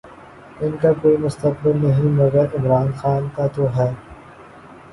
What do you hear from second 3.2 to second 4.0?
کا تو ہے۔